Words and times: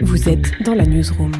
Vous 0.00 0.28
êtes 0.28 0.62
dans 0.64 0.74
la 0.74 0.84
newsroom. 0.86 1.32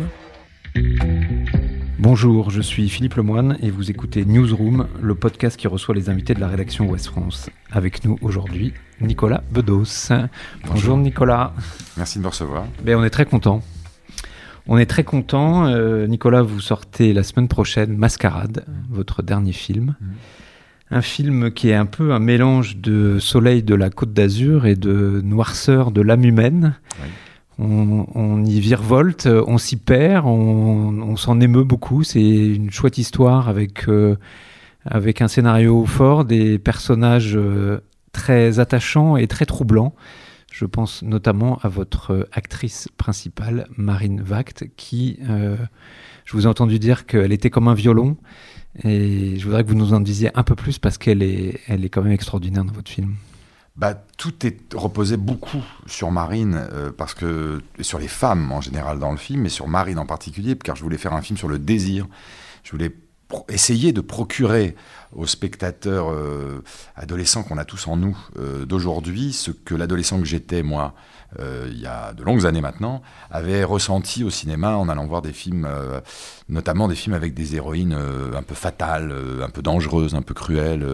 Bonjour, 1.98 2.50
je 2.50 2.60
suis 2.60 2.88
Philippe 2.88 3.14
Lemoine 3.14 3.56
et 3.62 3.70
vous 3.70 3.90
écoutez 3.90 4.24
Newsroom, 4.24 4.86
le 5.00 5.14
podcast 5.14 5.56
qui 5.56 5.68
reçoit 5.68 5.94
les 5.94 6.10
invités 6.10 6.34
de 6.34 6.40
la 6.40 6.48
rédaction 6.48 6.88
Ouest 6.88 7.06
France. 7.06 7.48
Avec 7.70 8.04
nous 8.04 8.18
aujourd'hui, 8.20 8.74
Nicolas 9.00 9.42
Bedos. 9.50 10.10
Bonjour, 10.66 10.96
Nicolas. 10.96 11.54
Merci 11.96 12.18
de 12.18 12.24
me 12.24 12.28
recevoir. 12.28 12.64
Ben, 12.84 12.96
on 12.96 13.04
est 13.04 13.10
très 13.10 13.24
content. 13.24 13.62
On 14.66 14.78
est 14.78 14.86
très 14.86 15.04
content. 15.04 15.66
Euh, 15.66 16.06
Nicolas, 16.06 16.42
vous 16.42 16.60
sortez 16.60 17.12
la 17.12 17.22
semaine 17.22 17.48
prochaine 17.48 17.96
Mascarade, 17.96 18.64
votre 18.90 19.22
dernier 19.22 19.52
film. 19.52 19.96
Mhm. 20.00 20.08
Un 20.90 21.02
film 21.02 21.50
qui 21.52 21.70
est 21.70 21.74
un 21.74 21.86
peu 21.86 22.12
un 22.12 22.18
mélange 22.18 22.76
de 22.76 23.18
soleil 23.18 23.62
de 23.62 23.74
la 23.74 23.88
côte 23.88 24.12
d'Azur 24.12 24.66
et 24.66 24.76
de 24.76 25.22
noirceur 25.24 25.90
de 25.90 26.02
l'âme 26.02 26.24
humaine. 26.24 26.74
Oui. 27.02 27.08
On, 27.58 28.06
on 28.14 28.44
y 28.44 28.60
virevolte, 28.60 29.26
on 29.26 29.58
s'y 29.58 29.76
perd, 29.76 30.26
on, 30.26 31.16
s'en 31.16 31.40
émeut 31.40 31.64
beaucoup. 31.64 32.02
C'est 32.02 32.20
une 32.20 32.70
chouette 32.70 32.98
histoire 32.98 33.48
avec, 33.48 33.88
euh, 33.88 34.16
avec 34.84 35.20
un 35.20 35.28
scénario 35.28 35.84
fort, 35.84 36.24
des 36.24 36.58
personnages 36.58 37.36
euh, 37.36 37.80
très 38.12 38.58
attachants 38.58 39.16
et 39.16 39.26
très 39.26 39.44
troublants. 39.44 39.94
Je 40.50 40.64
pense 40.64 41.02
notamment 41.02 41.58
à 41.62 41.68
votre 41.68 42.12
euh, 42.12 42.28
actrice 42.32 42.88
principale, 42.96 43.68
Marine 43.76 44.22
Vact, 44.22 44.66
qui, 44.76 45.18
je 46.24 46.32
vous 46.32 46.44
ai 46.44 46.48
entendu 46.48 46.78
dire 46.78 47.06
qu'elle 47.06 47.32
était 47.32 47.50
comme 47.50 47.68
un 47.68 47.74
violon. 47.74 48.16
Et 48.84 49.38
je 49.38 49.44
voudrais 49.44 49.64
que 49.64 49.68
vous 49.68 49.74
nous 49.74 49.92
en 49.92 50.00
disiez 50.00 50.30
un 50.34 50.42
peu 50.42 50.54
plus 50.54 50.78
parce 50.78 50.96
qu'elle 50.96 51.22
est, 51.22 51.60
elle 51.68 51.84
est 51.84 51.90
quand 51.90 52.02
même 52.02 52.12
extraordinaire 52.12 52.64
dans 52.64 52.72
votre 52.72 52.90
film. 52.90 53.16
Bah, 53.74 53.94
tout 54.18 54.46
est 54.46 54.74
reposé 54.74 55.16
beaucoup 55.16 55.64
sur 55.86 56.10
Marine, 56.10 56.66
euh, 56.72 56.92
parce 56.92 57.14
que, 57.14 57.62
sur 57.80 57.98
les 57.98 58.08
femmes 58.08 58.52
en 58.52 58.60
général 58.60 58.98
dans 58.98 59.10
le 59.10 59.16
film, 59.16 59.42
mais 59.42 59.48
sur 59.48 59.66
Marine 59.66 59.98
en 59.98 60.06
particulier, 60.06 60.56
car 60.56 60.76
je 60.76 60.82
voulais 60.82 60.98
faire 60.98 61.14
un 61.14 61.22
film 61.22 61.38
sur 61.38 61.48
le 61.48 61.58
désir. 61.58 62.06
Je 62.64 62.70
voulais 62.72 62.92
essayer 63.48 63.92
de 63.92 64.00
procurer 64.00 64.74
aux 65.14 65.26
spectateurs 65.26 66.10
euh, 66.10 66.62
adolescents 66.96 67.42
qu'on 67.42 67.58
a 67.58 67.64
tous 67.64 67.86
en 67.86 67.96
nous 67.96 68.16
euh, 68.38 68.64
d'aujourd'hui 68.64 69.32
ce 69.32 69.50
que 69.50 69.74
l'adolescent 69.74 70.18
que 70.18 70.24
j'étais, 70.24 70.62
moi, 70.62 70.94
euh, 71.38 71.68
il 71.70 71.80
y 71.80 71.86
a 71.86 72.12
de 72.12 72.22
longues 72.22 72.46
années 72.46 72.60
maintenant, 72.60 73.02
avait 73.30 73.64
ressenti 73.64 74.24
au 74.24 74.30
cinéma 74.30 74.76
en 74.76 74.88
allant 74.88 75.06
voir 75.06 75.22
des 75.22 75.32
films, 75.32 75.68
notamment 76.48 76.88
des 76.88 76.94
films 76.94 77.14
avec 77.14 77.34
des 77.34 77.56
héroïnes 77.56 77.96
un 78.34 78.42
peu 78.42 78.54
fatales, 78.54 79.14
un 79.42 79.48
peu 79.48 79.62
dangereuses, 79.62 80.14
un 80.14 80.22
peu 80.22 80.34
cruelles, 80.34 80.86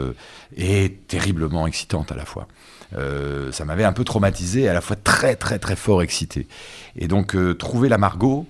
et 0.57 1.01
terriblement 1.09 1.67
excitantes 1.67 2.13
à 2.13 2.15
la 2.15 2.25
fois. 2.25 2.47
Ça 2.93 3.65
m'avait 3.65 3.85
un 3.85 3.93
peu 3.93 4.05
traumatisé 4.05 4.69
à 4.69 4.73
la 4.73 4.81
fois 4.81 4.95
très 4.95 5.35
très 5.35 5.59
très 5.59 5.75
fort 5.75 6.03
excité. 6.03 6.47
Et 6.95 7.09
donc 7.09 7.37
trouver 7.59 7.89
la 7.89 7.99
Margot, 7.99 8.47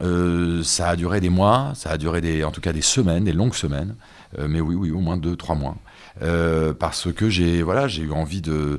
euh, 0.00 0.62
ça 0.62 0.88
a 0.90 0.96
duré 0.96 1.20
des 1.20 1.28
mois, 1.30 1.72
ça 1.74 1.90
a 1.90 1.96
duré 1.98 2.20
des, 2.20 2.44
en 2.44 2.50
tout 2.50 2.60
cas 2.60 2.72
des 2.72 2.82
semaines, 2.82 3.24
des 3.24 3.32
longues 3.32 3.54
semaines, 3.54 3.94
Euh, 4.38 4.46
mais 4.48 4.60
oui 4.60 4.74
oui 4.74 4.90
au 4.90 5.00
moins 5.00 5.16
deux 5.16 5.36
trois 5.36 5.54
mois, 5.56 5.76
Euh, 6.22 6.74
parce 6.74 7.10
que 7.12 7.30
j'ai 7.30 7.62
voilà 7.62 7.88
j'ai 7.88 8.02
eu 8.02 8.12
envie 8.12 8.42
de 8.42 8.78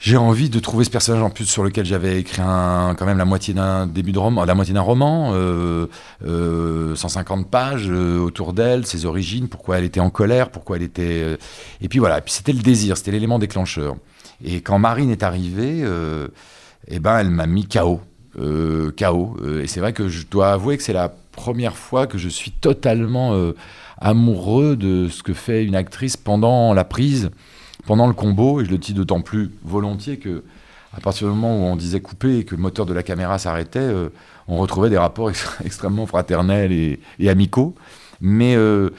j'ai 0.00 0.16
envie 0.16 0.48
de 0.48 0.60
trouver 0.60 0.84
ce 0.84 0.90
personnage 0.90 1.22
en 1.24 1.30
plus 1.30 1.44
sur 1.46 1.64
lequel 1.64 1.84
j'avais 1.84 2.20
écrit 2.20 2.40
un, 2.40 2.94
quand 2.96 3.04
même 3.04 3.18
la 3.18 3.24
moitié 3.24 3.52
d'un 3.52 3.86
début 3.88 4.12
de 4.12 4.18
roman, 4.20 4.44
la 4.44 4.54
moitié 4.54 4.72
d'un 4.72 4.80
roman, 4.80 5.32
euh, 5.34 5.88
euh, 6.24 6.94
150 6.94 7.50
pages 7.50 7.88
euh, 7.90 8.18
autour 8.20 8.52
d'elle, 8.52 8.86
ses 8.86 9.06
origines, 9.06 9.48
pourquoi 9.48 9.78
elle 9.78 9.84
était 9.84 9.98
en 10.00 10.10
colère, 10.10 10.50
pourquoi 10.50 10.76
elle 10.76 10.84
était. 10.84 11.22
euh, 11.24 11.36
et 11.80 11.88
puis 11.88 11.98
voilà, 11.98 12.20
puis 12.20 12.32
c'était 12.32 12.52
le 12.52 12.60
désir, 12.62 12.96
c'était 12.96 13.10
l'élément 13.10 13.40
déclencheur. 13.40 13.96
Et 14.44 14.60
quand 14.60 14.78
Marine 14.78 15.10
est 15.10 15.24
arrivée, 15.24 15.80
euh, 15.82 16.28
eh 16.86 17.00
ben 17.00 17.18
elle 17.18 17.30
m'a 17.30 17.46
mis 17.48 17.66
KO, 17.66 18.00
euh, 18.38 18.90
KO. 18.98 19.36
Euh, 19.42 19.62
et 19.62 19.66
c'est 19.66 19.80
vrai 19.80 19.92
que 19.92 20.08
je 20.08 20.26
dois 20.26 20.52
avouer 20.52 20.76
que 20.76 20.82
c'est 20.82 20.92
la 20.92 21.12
première 21.32 21.76
fois 21.76 22.06
que 22.06 22.18
je 22.18 22.28
suis 22.28 22.50
totalement 22.50 23.34
euh, 23.34 23.52
amoureux 23.98 24.76
de 24.76 25.08
ce 25.08 25.22
que 25.22 25.34
fait 25.34 25.64
une 25.64 25.74
actrice 25.76 26.16
pendant 26.16 26.74
la 26.74 26.84
prise 26.84 27.30
pendant 27.88 28.06
le 28.06 28.12
combo, 28.12 28.60
et 28.60 28.66
je 28.66 28.70
le 28.70 28.76
dis 28.76 28.92
d'autant 28.92 29.22
plus 29.22 29.50
volontiers 29.64 30.18
que 30.18 30.44
à 30.92 31.00
partir 31.00 31.26
du 31.26 31.34
moment 31.34 31.56
où 31.56 31.62
on 31.72 31.76
disait 31.76 32.00
couper 32.00 32.38
et 32.38 32.44
que 32.44 32.54
le 32.54 32.60
moteur 32.60 32.84
de 32.84 32.92
la 32.92 33.02
caméra 33.02 33.38
s'arrêtait, 33.38 33.78
euh, 33.78 34.10
on 34.46 34.58
retrouvait 34.58 34.90
des 34.90 34.98
rapports 34.98 35.30
ex- 35.30 35.48
extrêmement 35.64 36.06
fraternels 36.06 36.72
et, 36.72 37.28
amicaux. 37.28 37.74
Mais 38.20 38.56
euh, 38.56 38.90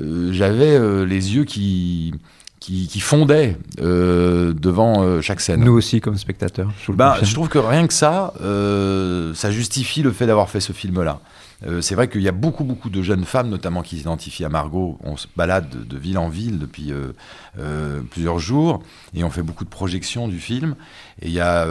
euh, 0.00 0.32
j'avais 0.32 0.76
euh, 0.76 1.04
les 1.04 1.34
yeux 1.34 1.44
qui, 1.44 2.14
qui, 2.60 2.88
qui 2.88 3.00
fondaient 3.00 3.56
euh, 3.80 4.52
devant 4.52 5.02
euh, 5.02 5.20
chaque 5.20 5.40
scène. 5.40 5.64
Nous 5.64 5.72
aussi, 5.72 6.00
comme 6.00 6.16
spectateurs. 6.16 6.70
Je, 6.84 6.92
Bah, 6.92 7.18
je 7.22 7.32
trouve 7.32 7.48
que 7.48 7.58
rien 7.58 7.86
que 7.86 7.94
ça, 7.94 8.32
euh, 8.40 9.32
ça 9.34 9.50
justifie 9.50 10.02
le 10.02 10.12
fait 10.12 10.26
d'avoir 10.26 10.50
fait 10.50 10.60
ce 10.60 10.72
film-là. 10.72 11.20
Euh, 11.66 11.80
c'est 11.80 11.94
vrai 11.94 12.08
qu'il 12.08 12.22
y 12.22 12.28
a 12.28 12.32
beaucoup, 12.32 12.64
beaucoup 12.64 12.90
de 12.90 13.02
jeunes 13.02 13.24
femmes, 13.24 13.48
notamment 13.48 13.82
qui 13.82 13.98
s'identifient 13.98 14.44
à 14.44 14.48
Margot. 14.48 14.98
On 15.02 15.16
se 15.16 15.26
balade 15.36 15.68
de, 15.68 15.98
ville 15.98 16.18
en 16.18 16.28
ville 16.28 16.58
depuis 16.58 16.92
euh, 16.92 17.12
euh, 17.58 18.00
plusieurs 18.08 18.38
jours 18.38 18.82
et 19.14 19.24
on 19.24 19.30
fait 19.30 19.42
beaucoup 19.42 19.64
de 19.64 19.70
projections 19.70 20.28
du 20.28 20.38
film. 20.38 20.76
Et 21.20 21.28
il 21.28 21.32
y 21.32 21.40
a, 21.40 21.66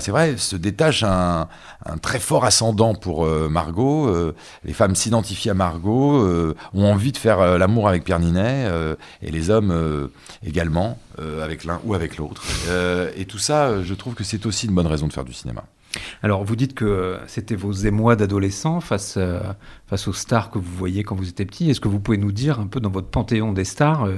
c'est 0.00 0.12
vrai, 0.12 0.36
se 0.36 0.54
détache 0.54 1.02
un, 1.02 1.48
très 2.00 2.20
fort 2.20 2.44
ascendant 2.44 2.94
pour 2.94 3.26
Margot. 3.26 4.32
Les 4.64 4.72
femmes 4.72 4.94
s'identifient 4.94 5.50
à 5.50 5.54
Margot, 5.54 6.54
ont 6.74 6.84
envie 6.84 7.10
de 7.10 7.16
faire 7.16 7.58
l'amour 7.58 7.88
avec 7.88 8.04
Pierre 8.04 8.20
et 8.20 9.30
les 9.32 9.50
hommes 9.50 10.08
également, 10.46 10.96
avec 11.42 11.64
l'un 11.64 11.80
ou 11.84 11.94
avec 11.94 12.18
l'autre. 12.18 12.44
Et 13.16 13.24
tout 13.24 13.38
ça, 13.38 13.82
je 13.82 13.94
trouve 13.94 14.14
que 14.14 14.22
c'est 14.22 14.46
aussi 14.46 14.66
une 14.66 14.74
bonne 14.74 14.86
raison 14.86 15.08
de 15.08 15.12
faire 15.12 15.24
du 15.24 15.32
cinéma. 15.32 15.64
Alors, 16.22 16.44
vous 16.44 16.56
dites 16.56 16.74
que 16.74 17.18
c'était 17.26 17.56
vos 17.56 17.72
émois 17.72 18.16
d'adolescent 18.16 18.80
face, 18.80 19.14
euh, 19.16 19.40
face 19.86 20.08
aux 20.08 20.12
stars 20.12 20.50
que 20.50 20.58
vous 20.58 20.76
voyez 20.76 21.04
quand 21.04 21.16
vous 21.16 21.28
étiez 21.28 21.44
petit. 21.44 21.70
Est-ce 21.70 21.80
que 21.80 21.88
vous 21.88 22.00
pouvez 22.00 22.18
nous 22.18 22.32
dire 22.32 22.60
un 22.60 22.66
peu 22.66 22.80
dans 22.80 22.90
votre 22.90 23.08
panthéon 23.08 23.52
des 23.52 23.64
stars 23.64 24.04
euh, 24.04 24.16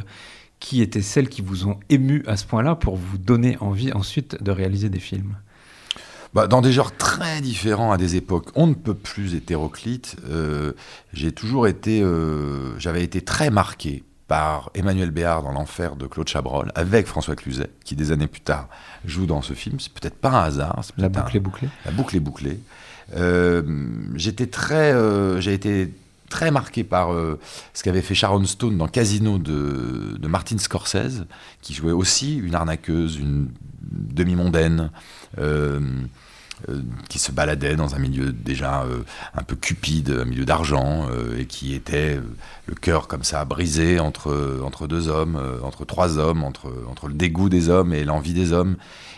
qui 0.58 0.82
étaient 0.82 1.02
celles 1.02 1.28
qui 1.28 1.42
vous 1.42 1.66
ont 1.66 1.78
ému 1.88 2.22
à 2.26 2.36
ce 2.36 2.46
point-là 2.46 2.74
pour 2.74 2.96
vous 2.96 3.18
donner 3.18 3.56
envie 3.60 3.92
ensuite 3.92 4.42
de 4.42 4.50
réaliser 4.50 4.88
des 4.88 5.00
films? 5.00 5.36
Bah, 6.32 6.46
dans 6.46 6.60
des 6.60 6.72
genres 6.72 6.96
très 6.96 7.40
différents 7.40 7.90
à 7.90 7.96
des 7.96 8.16
époques, 8.16 8.50
on 8.54 8.68
ne 8.68 8.74
peut 8.74 8.94
plus 8.94 9.34
hétéroclite. 9.34 10.16
euh, 10.28 10.72
j'ai 11.12 11.32
toujours 11.32 11.66
été, 11.66 12.04
j'avais 12.78 13.02
été 13.02 13.20
très 13.22 13.50
marqué 13.50 14.04
par 14.30 14.70
Emmanuel 14.74 15.10
Béard 15.10 15.42
dans 15.42 15.50
l'enfer 15.50 15.96
de 15.96 16.06
Claude 16.06 16.28
Chabrol, 16.28 16.70
avec 16.76 17.08
François 17.08 17.34
Cluzet, 17.34 17.68
qui 17.84 17.96
des 17.96 18.12
années 18.12 18.28
plus 18.28 18.40
tard 18.40 18.68
joue 19.04 19.26
dans 19.26 19.42
ce 19.42 19.54
film. 19.54 19.80
C'est 19.80 19.92
peut-être 19.92 20.14
pas 20.14 20.30
un 20.30 20.44
hasard. 20.44 20.84
La 20.98 21.08
boucle 21.08 21.36
est 21.36 21.40
bouclée 21.40 21.68
La 21.84 21.90
boucle 21.90 22.14
est 22.14 22.20
bouclée. 22.20 22.60
Euh, 23.16 23.64
J'étais 24.14 24.46
très, 24.46 24.92
euh, 24.92 25.40
j'ai 25.40 25.52
été 25.52 25.92
très 26.28 26.52
marqué 26.52 26.84
par 26.84 27.12
euh, 27.12 27.40
ce 27.74 27.82
qu'avait 27.82 28.02
fait 28.02 28.14
Sharon 28.14 28.44
Stone 28.44 28.78
dans 28.78 28.86
Casino 28.86 29.38
de, 29.38 30.16
de 30.16 30.28
Martin 30.28 30.58
Scorsese, 30.58 31.24
qui 31.60 31.74
jouait 31.74 31.90
aussi 31.90 32.36
une 32.36 32.54
arnaqueuse, 32.54 33.16
une 33.16 33.48
demi-mondaine, 33.82 34.92
qui 37.08 37.18
se 37.18 37.32
baladait 37.32 37.76
dans 37.76 37.94
un 37.94 37.98
milieu 37.98 38.32
déjà 38.32 38.82
euh, 38.82 39.02
un 39.34 39.42
peu 39.42 39.56
cupide, 39.56 40.10
un 40.22 40.24
milieu 40.24 40.44
d'argent, 40.44 41.06
euh, 41.10 41.38
et 41.38 41.46
qui 41.46 41.74
était 41.74 42.16
euh, 42.16 42.22
le 42.66 42.74
cœur 42.74 43.08
comme 43.08 43.24
ça 43.24 43.44
brisé 43.44 43.98
entre, 43.98 44.60
entre 44.64 44.86
deux 44.86 45.08
hommes, 45.08 45.36
euh, 45.36 45.60
entre 45.62 45.84
trois 45.84 46.18
hommes, 46.18 46.44
entre, 46.44 46.72
entre 46.90 47.08
le 47.08 47.14
dégoût 47.14 47.48
des 47.48 47.68
hommes 47.68 47.92
et 47.92 48.04
l'envie 48.04 48.34
des 48.34 48.52
hommes. 48.52 48.76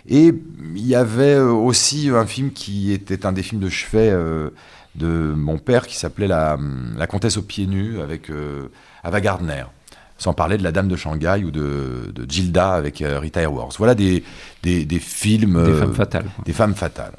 Et 0.09 0.35
il 0.75 0.87
y 0.87 0.95
avait 0.95 1.35
euh, 1.35 1.51
aussi 1.51 2.09
un 2.11 2.27
film 2.27 2.51
qui 2.53 2.93
était 2.93 3.27
un 3.27 3.33
des 3.33 3.43
films 3.43 3.61
de 3.61 3.69
chevet 3.69 4.11
euh, 4.11 4.51
de 4.95 5.33
mon 5.37 5.59
père 5.59 5.87
qui 5.87 5.97
s'appelait 5.97 6.29
la, 6.29 6.59
la 6.97 7.07
Comtesse 7.07 7.37
aux 7.37 7.43
pieds 7.43 7.67
nus 7.67 8.01
avec 8.01 8.31
euh, 8.31 8.69
Ava 9.05 9.21
Gardner. 9.21 9.65
Sans 10.19 10.35
parler 10.35 10.57
de 10.57 10.63
La 10.63 10.71
Dame 10.71 10.87
de 10.87 10.95
Shanghai 10.95 11.43
ou 11.45 11.51
de, 11.51 12.13
de 12.15 12.31
Gilda 12.31 12.75
avec 12.75 13.03
euh, 13.03 13.19
Rita 13.19 13.41
Hayworth. 13.41 13.77
Voilà 13.79 13.97
des, 13.97 14.23
des, 14.63 14.85
des 14.85 15.01
films. 15.01 15.61
Des 15.65 15.71
euh, 15.71 15.81
femmes 15.81 15.95
fatales. 15.95 16.31
Des 16.45 16.53
femmes 16.53 16.75
fatales. 16.77 17.17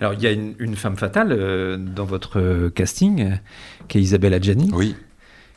Alors, 0.00 0.14
il 0.14 0.22
y 0.22 0.26
a 0.26 0.30
une, 0.32 0.54
une 0.58 0.76
femme 0.76 0.96
fatale 0.96 1.32
euh, 1.32 1.76
dans 1.76 2.04
votre 2.04 2.38
euh, 2.38 2.70
casting, 2.70 3.22
euh, 3.22 3.34
qui 3.88 3.98
est 3.98 4.00
Isabelle 4.00 4.34
Adjani, 4.34 4.70
Oui. 4.72 4.94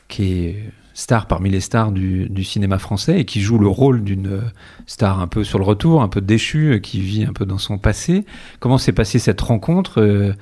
qui 0.08 0.32
est 0.46 0.56
star 0.94 1.26
parmi 1.26 1.48
les 1.48 1.60
stars 1.60 1.90
du, 1.92 2.28
du 2.28 2.44
cinéma 2.44 2.78
français 2.78 3.20
et 3.20 3.24
qui 3.24 3.40
joue 3.40 3.58
le 3.58 3.68
rôle 3.68 4.02
d'une 4.04 4.26
euh, 4.26 4.40
star 4.86 5.20
un 5.20 5.26
peu 5.28 5.44
sur 5.44 5.58
le 5.58 5.64
retour, 5.64 6.02
un 6.02 6.08
peu 6.08 6.20
déchue, 6.20 6.72
euh, 6.74 6.78
qui 6.80 7.00
vit 7.00 7.24
un 7.24 7.32
peu 7.32 7.46
dans 7.46 7.58
son 7.58 7.78
passé. 7.78 8.24
Comment 8.60 8.78
s'est 8.78 8.92
passée 8.92 9.18
cette 9.20 9.40
rencontre 9.40 10.00
euh, 10.02 10.32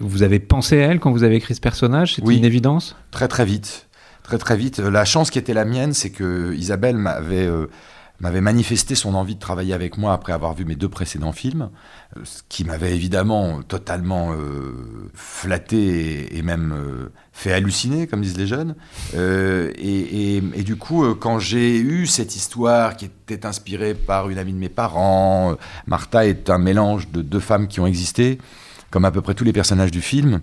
Vous 0.00 0.22
avez 0.24 0.40
pensé 0.40 0.82
à 0.82 0.86
elle 0.86 0.98
quand 1.00 1.12
vous 1.12 1.22
avez 1.22 1.36
écrit 1.36 1.54
ce 1.54 1.60
personnage? 1.60 2.16
C'était 2.16 2.26
Oui. 2.26 2.38
une 2.38 2.44
évidence? 2.44 2.96
Très 3.12 3.28
très 3.28 3.44
vite. 3.44 3.86
Très 4.24 4.36
très 4.38 4.56
vite. 4.58 4.78
La 4.78 5.04
chance 5.06 5.30
qui 5.30 5.38
était 5.38 5.54
la 5.54 5.64
mienne, 5.64 5.94
c'est 5.94 6.10
que 6.10 6.52
Isabelle 6.54 6.96
m'avait 6.98 7.46
euh, 7.46 7.66
m'avait 8.20 8.40
manifesté 8.40 8.94
son 8.96 9.14
envie 9.14 9.34
de 9.36 9.40
travailler 9.40 9.72
avec 9.74 9.96
moi 9.96 10.12
après 10.12 10.32
avoir 10.32 10.52
vu 10.54 10.64
mes 10.64 10.74
deux 10.74 10.88
précédents 10.88 11.32
films, 11.32 11.70
euh, 12.16 12.20
ce 12.24 12.42
qui 12.48 12.64
m'avait 12.64 12.94
évidemment 12.94 13.62
totalement 13.62 14.32
euh, 14.32 15.08
flatté 15.14 16.36
et, 16.36 16.42
même 16.42 16.72
euh, 16.72 17.08
fait 17.32 17.52
halluciner, 17.52 18.06
comme 18.06 18.20
disent 18.22 18.36
les 18.36 18.46
jeunes. 18.46 18.74
Euh, 19.14 19.70
et, 19.76 20.36
et- 20.38 20.62
du 20.62 20.76
coup, 20.76 21.04
euh, 21.04 21.14
quand 21.14 21.38
j'ai 21.38 21.78
eu 21.78 22.06
cette 22.06 22.34
histoire 22.34 22.96
qui 22.96 23.04
était 23.04 23.46
inspirée 23.46 23.94
par 23.94 24.28
une 24.30 24.38
amie 24.38 24.52
de 24.52 24.58
mes 24.58 24.68
parents, 24.68 25.52
euh, 25.52 25.54
Martha 25.86 26.26
est 26.26 26.50
un 26.50 26.58
mélange 26.58 27.08
de 27.10 27.22
deux 27.22 27.40
femmes 27.40 27.68
qui 27.68 27.80
ont 27.80 27.86
existé. 27.86 28.38
comme 28.90 29.04
à 29.04 29.10
peu 29.10 29.20
près 29.20 29.34
tous 29.34 29.44
les 29.44 29.52
personnages 29.52 29.90
du 29.90 30.00
film. 30.00 30.40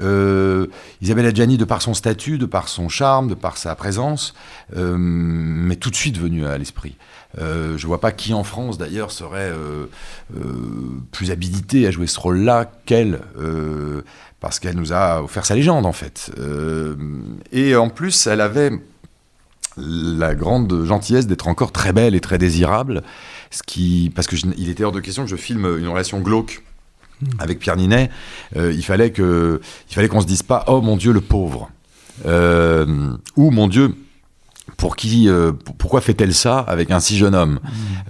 Euh, 0.00 0.66
Isabelle 1.00 1.26
Adjani, 1.26 1.56
de 1.56 1.64
par 1.64 1.82
son 1.82 1.94
statut, 1.94 2.38
de 2.38 2.46
par 2.46 2.68
son 2.68 2.88
charme, 2.88 3.28
de 3.28 3.34
par 3.34 3.56
sa 3.56 3.74
présence, 3.74 4.34
euh, 4.76 4.96
m'est 4.98 5.76
tout 5.76 5.90
de 5.90 5.96
suite 5.96 6.18
venue 6.18 6.46
à 6.46 6.58
l'esprit. 6.58 6.96
Euh, 7.38 7.76
je 7.76 7.86
vois 7.86 8.00
pas 8.00 8.12
qui 8.12 8.32
en 8.32 8.44
France 8.44 8.78
d'ailleurs 8.78 9.10
serait 9.10 9.52
euh, 9.52 9.86
plus 11.10 11.30
habilité 11.30 11.86
à 11.86 11.90
jouer 11.90 12.06
ce 12.06 12.18
rôle-là 12.20 12.70
qu'elle, 12.86 13.20
parce 14.40 14.60
qu'elle 14.60 14.76
nous 14.76 14.92
a 14.92 15.22
offert 15.22 15.46
sa 15.46 15.54
légende 15.54 15.86
en 15.86 15.92
fait. 15.92 16.30
et 17.52 17.76
en 17.76 17.88
plus, 17.88 18.26
elle 18.26 18.40
avait 18.40 18.70
la 19.76 20.36
grande 20.36 20.84
gentillesse 20.84 21.26
d'être 21.26 21.48
encore 21.48 21.72
très 21.72 21.92
belle 21.92 22.14
et 22.14 22.20
très 22.20 22.38
désirable, 22.38 23.02
ce 23.50 23.62
qui, 23.64 24.12
parce 24.14 24.28
qu'il 24.28 24.68
était 24.68 24.84
hors 24.84 24.92
de 24.92 25.00
question 25.00 25.24
que 25.24 25.30
je 25.30 25.36
filme 25.36 25.78
une 25.78 25.88
relation 25.88 26.20
glauque. 26.20 26.62
Avec 27.38 27.58
Pierre 27.58 27.76
Ninet, 27.76 28.10
euh, 28.56 28.72
il 28.72 28.84
fallait 28.84 29.10
que, 29.10 29.60
il 29.90 29.94
fallait 29.94 30.08
qu'on 30.08 30.20
se 30.20 30.26
dise 30.26 30.42
pas, 30.42 30.64
oh 30.66 30.80
mon 30.80 30.96
Dieu, 30.96 31.12
le 31.12 31.20
pauvre, 31.20 31.70
euh, 32.26 33.12
ou 33.36 33.50
mon 33.50 33.68
Dieu, 33.68 33.94
pour 34.76 34.96
qui, 34.96 35.28
euh, 35.28 35.52
pourquoi 35.52 36.00
fait-elle 36.00 36.34
ça 36.34 36.58
avec 36.58 36.90
un 36.90 37.00
si 37.00 37.16
jeune 37.16 37.34
homme? 37.34 37.60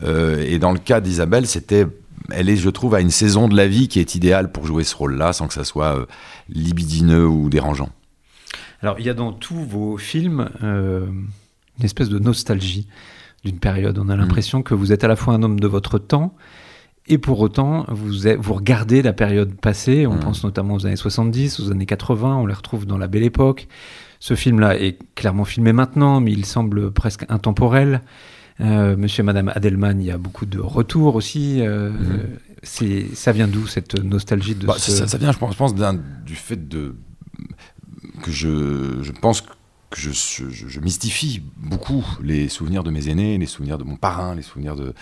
Hmm. 0.02 0.40
Et 0.40 0.58
dans 0.58 0.72
le 0.72 0.78
cas 0.78 1.00
d'Isabelle, 1.00 1.46
c'était, 1.46 1.86
elle 2.30 2.48
est, 2.48 2.56
je 2.56 2.70
trouve, 2.70 2.94
à 2.94 3.00
une 3.00 3.10
saison 3.10 3.48
de 3.48 3.56
la 3.56 3.66
vie 3.66 3.88
qui 3.88 4.00
est 4.00 4.14
idéale 4.14 4.50
pour 4.50 4.66
jouer 4.66 4.84
ce 4.84 4.96
rôle-là, 4.96 5.32
sans 5.32 5.48
que 5.48 5.54
ça 5.54 5.64
soit 5.64 6.06
libidineux 6.48 7.26
ou 7.26 7.48
dérangeant. 7.50 7.90
Alors, 8.82 8.96
il 8.98 9.06
y 9.06 9.10
a 9.10 9.14
dans 9.14 9.32
tous 9.32 9.64
vos 9.64 9.96
films 9.96 10.50
une 10.62 11.84
espèce 11.84 12.08
de 12.08 12.18
nostalgie 12.18 12.86
d'une 13.44 13.58
période. 13.58 13.98
On 13.98 14.08
a 14.08 14.16
hmm. 14.16 14.20
l'impression 14.20 14.62
que 14.62 14.74
vous 14.74 14.92
êtes 14.92 15.04
à 15.04 15.08
la 15.08 15.16
fois 15.16 15.34
un 15.34 15.42
homme 15.42 15.60
de 15.60 15.66
votre 15.66 15.98
temps 15.98 16.34
et 17.06 17.18
pour 17.18 17.40
autant, 17.40 17.84
vous, 17.88 18.12
vous 18.38 18.54
regardez 18.54 19.02
la 19.02 19.12
période 19.12 19.54
passée, 19.54 20.06
on 20.06 20.14
mmh. 20.14 20.20
pense 20.20 20.44
notamment 20.44 20.74
aux 20.74 20.86
années 20.86 20.96
70, 20.96 21.60
aux 21.60 21.70
années 21.70 21.86
80, 21.86 22.36
on 22.36 22.46
les 22.46 22.54
retrouve 22.54 22.86
dans 22.86 22.96
la 22.96 23.08
belle 23.08 23.24
époque. 23.24 23.68
Ce 24.20 24.34
film-là 24.34 24.78
est 24.78 24.98
clairement 25.14 25.44
filmé 25.44 25.74
maintenant, 25.74 26.20
mais 26.20 26.32
il 26.32 26.46
semble 26.46 26.90
presque 26.90 27.26
intemporel. 27.28 28.00
Euh, 28.60 28.96
Monsieur 28.96 29.20
et 29.20 29.24
Madame 29.24 29.50
Adelman, 29.54 30.00
il 30.00 30.06
y 30.06 30.10
a 30.10 30.16
beaucoup 30.16 30.46
de 30.46 30.58
retours 30.58 31.16
aussi. 31.16 31.60
Euh, 31.60 31.90
mmh. 31.90 33.14
ça 33.14 33.32
vient 33.32 33.48
d'où 33.48 33.66
cette 33.66 34.02
nostalgie 34.02 34.54
de 34.54 34.66
bah, 34.66 34.76
ça, 34.78 35.18
vient, 35.18 35.32
je 35.32 35.38
pense, 35.38 35.52
je 35.52 35.58
pense 35.58 35.74
du 35.74 36.36
fait 36.36 36.68
de 36.68 36.94
que 38.22 38.30
je, 38.30 39.02
je 39.02 39.12
pense 39.12 39.42
que 39.42 39.50
je, 39.98 40.80
mystifie 40.80 41.42
beaucoup 41.56 42.04
les 42.22 42.48
souvenirs 42.48 42.82
de 42.82 42.90
mes 42.90 43.08
aînés, 43.08 43.38
les 43.38 43.46
souvenirs 43.46 43.78
de 43.78 43.84
mon 43.84 43.96
parrain, 43.96 44.34
les 44.34 44.42
souvenirs 44.42 44.76
de, 44.76 44.94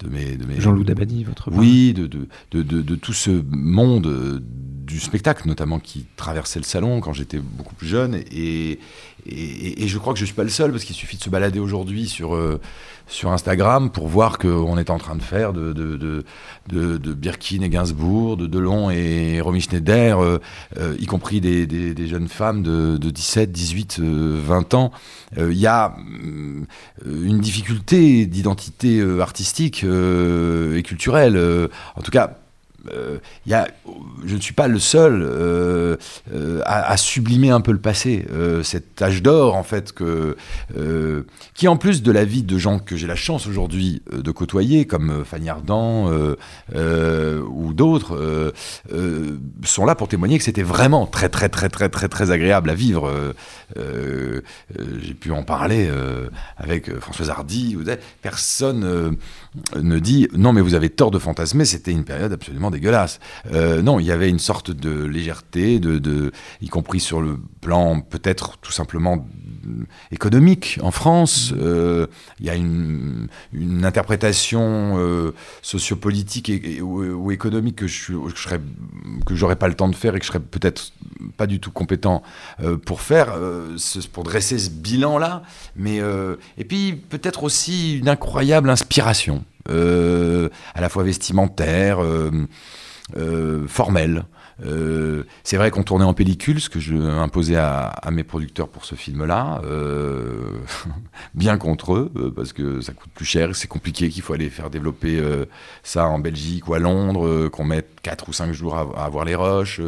de 0.00 0.08
mes... 0.08 0.36
De 0.36 0.46
mes 0.46 0.60
Jean-Loup 0.60 0.84
Dabadi, 0.84 1.24
votre 1.24 1.50
parrain. 1.50 1.60
Oui, 1.60 1.92
de, 1.92 2.06
de, 2.06 2.28
de, 2.50 2.62
de, 2.62 2.94
tout 2.96 3.12
ce 3.12 3.42
monde 3.50 4.06
euh, 4.06 4.40
du 4.42 5.00
spectacle, 5.00 5.46
notamment 5.46 5.78
qui 5.78 6.06
traversait 6.16 6.58
le 6.58 6.64
salon 6.64 7.00
quand 7.00 7.12
j'étais 7.12 7.38
beaucoup 7.38 7.74
plus 7.74 7.88
jeune. 7.88 8.22
Et, 8.32 8.78
et, 9.26 9.88
je 9.88 9.98
crois 9.98 10.12
que 10.12 10.18
je 10.18 10.24
ne 10.24 10.26
suis 10.26 10.34
pas 10.34 10.44
le 10.44 10.50
seul, 10.50 10.70
parce 10.70 10.84
qu'il 10.84 10.96
suffit 10.96 11.16
de 11.16 11.22
se 11.22 11.30
balader 11.30 11.58
aujourd'hui 11.58 12.08
sur, 12.08 12.34
euh, 12.34 12.60
sur 13.10 13.32
Instagram 13.32 13.90
pour 13.90 14.08
voir 14.08 14.38
qu'on 14.38 14.78
est 14.78 14.88
en 14.88 14.98
train 14.98 15.16
de 15.16 15.22
faire 15.22 15.52
de, 15.52 15.72
de, 15.72 15.96
de, 16.68 16.96
de, 16.96 17.14
Birkin 17.14 17.62
et 17.62 17.68
Gainsbourg, 17.68 18.36
de 18.36 18.46
Delon 18.46 18.90
et 18.90 19.40
Romy 19.40 19.60
Schneider, 19.60 20.22
euh, 20.22 20.40
euh, 20.78 20.96
y 20.98 21.06
compris 21.06 21.40
des, 21.40 21.66
des, 21.66 22.06
jeunes 22.06 22.28
femmes 22.28 22.62
de, 22.62 22.96
17, 22.96 23.50
18, 23.52 24.00
20 24.00 24.74
ans. 24.74 24.92
Il 25.36 25.52
y 25.52 25.66
a 25.66 25.94
une 27.04 27.40
difficulté 27.40 28.26
d'identité 28.26 29.02
artistique 29.20 29.84
et 29.84 30.82
culturelle, 30.82 31.68
en 31.96 32.02
tout 32.02 32.10
cas 32.10 32.36
euh, 32.92 33.18
y 33.46 33.54
a, 33.54 33.68
je 34.24 34.34
ne 34.34 34.40
suis 34.40 34.54
pas 34.54 34.68
le 34.68 34.78
seul 34.78 35.22
euh, 35.22 35.96
euh, 36.32 36.60
à, 36.64 36.96
sublimer 36.96 37.50
un 37.50 37.60
peu 37.60 37.72
le 37.72 37.78
passé, 37.78 38.26
cet 38.62 39.00
âge 39.02 39.22
d'or 39.22 39.54
en 39.54 39.62
fait 39.62 39.92
que 39.92 40.36
qui 41.54 41.68
en 41.68 41.76
plus 41.76 42.02
de 42.02 42.12
la 42.12 42.24
vie 42.24 42.42
de 42.42 42.58
gens 42.58 42.78
que 42.78 42.96
j'ai 42.96 43.06
la 43.06 43.16
chance 43.16 43.46
aujourd'hui 43.46 44.02
de 44.12 44.30
côtoyer 44.30 44.86
comme 44.86 45.24
Fanny 45.24 45.48
Ardant 45.48 46.10
ou 46.74 47.74
d'autres 47.74 48.52
sont 49.64 49.84
là 49.84 49.94
pour 49.94 50.08
témoigner 50.08 50.38
que 50.38 50.44
c'était 50.44 50.62
vraiment 50.62 51.06
très 51.06 51.28
très 51.28 51.48
très 51.48 51.68
très 51.68 51.88
très 51.88 52.08
très 52.08 52.30
agréable 52.30 52.70
à 52.70 52.74
vivre. 52.74 53.34
j'ai 53.76 55.14
pu 55.14 55.32
en 55.32 55.42
parler 55.42 55.90
avec 56.56 56.98
Françoise 56.98 57.30
Hardy. 57.30 57.76
Personne 58.22 59.16
ne 59.76 59.98
dit 59.98 60.28
non 60.36 60.52
mais 60.52 60.60
vous 60.60 60.74
avez 60.74 60.90
tort 60.90 61.10
de 61.10 61.18
fantasmer, 61.18 61.64
c'était 61.64 61.92
une 61.92 62.04
période 62.04 62.32
absolument 62.32 62.69
dégueulasse. 62.70 63.20
Euh, 63.52 63.82
non, 63.82 64.00
il 64.00 64.06
y 64.06 64.12
avait 64.12 64.28
une 64.28 64.38
sorte 64.38 64.70
de 64.70 65.04
légèreté, 65.04 65.80
y 66.60 66.68
compris 66.68 67.00
sur 67.00 67.20
le 67.20 67.38
plan 67.60 68.00
peut-être 68.00 68.58
tout 68.58 68.72
simplement 68.72 69.26
économique 70.10 70.78
en 70.82 70.90
France. 70.90 71.52
Euh, 71.56 72.06
il 72.38 72.46
y 72.46 72.50
a 72.50 72.54
une, 72.54 73.28
interprétation 73.82 74.96
euh, 74.98 75.34
sociopolitique 75.62 76.50
ou, 76.82 77.30
économique 77.30 77.76
que 77.76 77.86
je, 77.86 78.12
que 79.26 79.54
pas 79.54 79.68
le 79.68 79.74
temps 79.74 79.88
de 79.88 79.96
faire 79.96 80.14
et 80.14 80.18
que 80.18 80.24
je 80.24 80.30
serais 80.30 80.40
peut-être 80.40 80.92
pas 81.36 81.46
du 81.46 81.60
tout 81.60 81.70
compétent 81.70 82.22
pour 82.84 83.00
faire, 83.00 83.34
pour 84.12 84.24
dresser 84.24 84.58
ce 84.58 84.70
bilan-là. 84.70 85.42
Mais 85.76 86.00
et 86.58 86.64
puis 86.64 86.92
peut-être 86.92 87.42
aussi 87.42 87.98
une 87.98 88.08
incroyable 88.08 88.70
inspiration. 88.70 89.44
Euh, 89.68 90.48
à 90.74 90.80
la 90.80 90.88
fois 90.88 91.02
vestimentaire, 91.02 92.02
euh, 92.02 92.30
euh, 93.16 93.66
formelle. 93.66 94.24
c'est 95.42 95.56
vrai 95.56 95.70
qu'on 95.70 95.82
tournait 95.82 96.04
en 96.04 96.14
pellicule, 96.14 96.60
ce 96.60 96.68
que 96.68 96.80
je 96.80 96.94
imposais 96.94 97.56
à, 97.56 97.92
mes 98.12 98.24
producteurs 98.24 98.68
pour 98.68 98.84
ce 98.84 98.94
film-là, 98.94 99.62
bien 101.34 101.56
contre 101.56 101.94
eux, 101.94 102.32
parce 102.36 102.52
que 102.52 102.80
ça 102.80 102.92
coûte 102.92 103.10
plus 103.14 103.24
cher, 103.24 103.56
c'est 103.56 103.68
compliqué, 103.68 104.10
qu'il 104.10 104.22
faut 104.22 104.34
aller 104.34 104.50
faire 104.50 104.68
développer 104.68 105.18
ça 105.82 106.06
en 106.06 106.18
Belgique 106.18 106.68
ou 106.68 106.74
à 106.74 106.78
Londres, 106.78 107.48
qu'on 107.48 107.64
mette 107.64 108.00
4 108.02 108.28
ou 108.28 108.32
5 108.34 108.52
jours 108.52 108.76
à, 108.76 109.04
avoir 109.04 109.24
les 109.24 109.34
roches, 109.34 109.80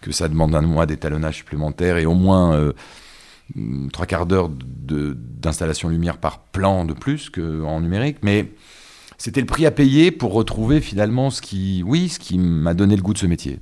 que 0.00 0.10
ça 0.10 0.28
demande 0.28 0.54
un 0.56 0.60
mois 0.60 0.86
d'étalonnage 0.86 1.36
supplémentaire 1.36 1.96
et 1.96 2.04
au 2.04 2.14
moins 2.14 2.72
trois 3.92 4.06
quarts 4.06 4.26
d'heure 4.26 4.50
d'installation 4.50 5.88
lumière 5.88 6.18
par 6.18 6.40
plan 6.40 6.84
de 6.84 6.94
plus 6.94 7.30
qu'en 7.30 7.80
numérique. 7.80 8.18
Mais 8.22 8.50
c'était 9.18 9.40
le 9.40 9.46
prix 9.46 9.66
à 9.66 9.70
payer 9.70 10.10
pour 10.10 10.32
retrouver 10.32 10.80
finalement 10.80 11.30
ce 11.30 11.40
qui, 11.40 11.82
oui, 11.84 12.08
ce 12.08 12.18
qui 12.18 12.38
m'a 12.38 12.74
donné 12.74 12.96
le 12.96 13.02
goût 13.02 13.12
de 13.12 13.18
ce 13.18 13.26
métier. 13.26 13.58